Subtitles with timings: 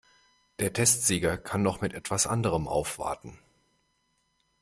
[0.57, 3.37] Der Testsieger kann noch mit etwas anderem aufwarten.